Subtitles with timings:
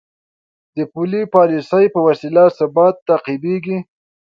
[0.75, 3.77] د پولي پالیسۍ په وسیله ثبات تعقیبېږي.